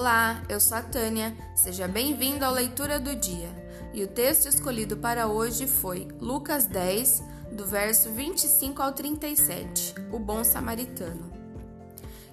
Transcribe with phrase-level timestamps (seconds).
[0.00, 1.36] Olá, eu sou a Tânia.
[1.54, 3.50] Seja bem-vindo à leitura do dia.
[3.92, 10.18] E o texto escolhido para hoje foi Lucas 10, do verso 25 ao 37, o
[10.18, 11.30] bom samaritano.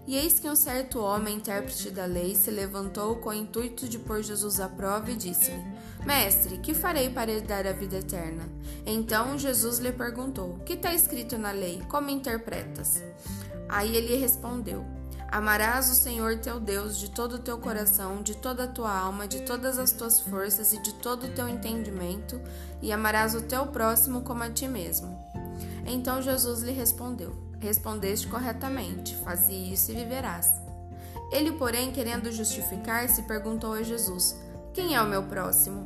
[0.07, 3.99] E eis que um certo homem, intérprete da lei, se levantou com o intuito de
[3.99, 5.61] pôr Jesus à prova e disse-lhe:
[6.05, 8.47] Mestre, que farei para herdar a vida eterna?
[8.85, 11.83] Então Jesus lhe perguntou: Que está escrito na lei?
[11.89, 13.03] Como interpretas?
[13.67, 14.96] Aí ele respondeu:
[15.29, 19.27] Amarás o Senhor teu Deus de todo o teu coração, de toda a tua alma,
[19.27, 22.39] de todas as tuas forças e de todo o teu entendimento,
[22.81, 25.17] e amarás o teu próximo como a ti mesmo.
[25.85, 30.51] Então Jesus lhe respondeu: Respondeste corretamente, faze isso e viverás.
[31.31, 34.35] Ele, porém, querendo justificar-se, perguntou a Jesus:
[34.73, 35.85] Quem é o meu próximo?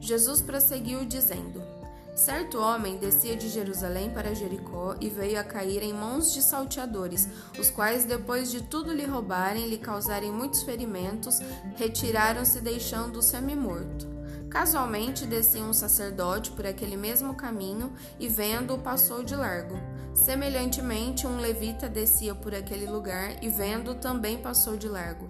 [0.00, 1.77] Jesus prosseguiu dizendo:
[2.18, 7.28] Certo homem descia de Jerusalém para Jericó e veio a cair em mãos de salteadores,
[7.56, 11.38] os quais, depois de tudo lhe roubarem lhe causarem muitos ferimentos,
[11.76, 14.08] retiraram-se deixando-o semi-morto.
[14.50, 19.78] Casualmente descia um sacerdote por aquele mesmo caminho e, vendo-o, passou de largo.
[20.12, 25.28] Semelhantemente, um levita descia por aquele lugar e, vendo-o, também passou de largo.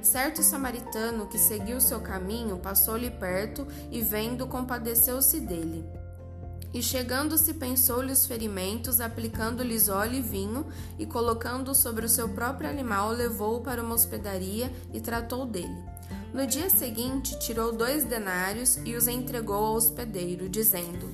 [0.00, 5.84] Certo samaritano que seguiu seu caminho passou-lhe perto e, vendo, compadeceu-se dele.
[6.72, 10.66] E chegando-se, pensou-lhe os ferimentos, aplicando-lhes óleo e vinho,
[10.98, 15.76] e colocando-o sobre o seu próprio animal, levou-o para uma hospedaria e tratou dele.
[16.32, 21.12] No dia seguinte, tirou dois denários e os entregou ao hospedeiro, dizendo: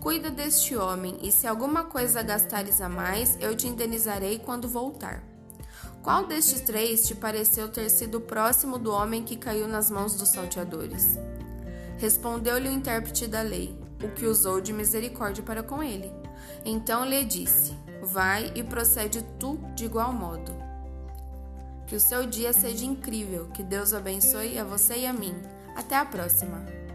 [0.00, 5.22] Cuida deste homem, e se alguma coisa gastares a mais, eu te indenizarei quando voltar.
[6.02, 10.28] Qual destes três te pareceu ter sido próximo do homem que caiu nas mãos dos
[10.28, 11.18] salteadores?
[11.98, 16.10] Respondeu-lhe o intérprete da lei: o que usou de misericórdia para com ele.
[16.64, 20.52] Então lhe disse: Vai e procede tu de igual modo.
[21.86, 25.34] Que o seu dia seja incrível, que Deus abençoe a você e a mim.
[25.76, 26.85] Até a próxima!